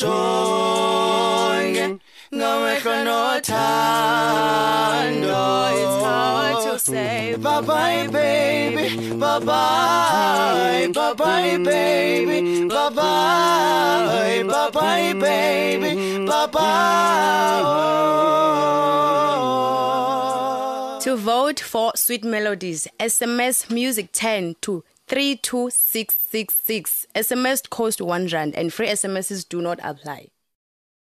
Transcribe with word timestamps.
Jonge 0.00 1.84
ngamehlo 2.34 2.94
nothando 3.04 4.59
say. 6.90 7.36
Bye 7.36 7.60
bye, 7.62 8.06
baby. 8.08 9.10
Bye 9.16 9.38
bye. 9.40 10.90
Bye 10.92 11.14
bye, 11.14 11.56
baby. 11.58 12.68
Bye 12.68 12.90
bye. 12.90 14.42
Bye 14.46 14.70
bye, 14.70 15.12
baby. 15.14 16.26
Bye 16.26 16.46
bye. 16.46 17.60
To 21.02 21.16
vote 21.16 21.60
for 21.60 21.92
Sweet 21.96 22.24
Melodies, 22.24 22.86
SMS 22.98 23.70
Music 23.70 24.10
10 24.12 24.56
to 24.60 24.84
32666. 25.08 27.06
SMS 27.14 27.68
cost 27.70 28.00
1 28.00 28.26
rand 28.28 28.54
and 28.54 28.72
free 28.72 28.88
SMSs 28.88 29.48
do 29.48 29.60
not 29.62 29.78
apply. 29.82 30.28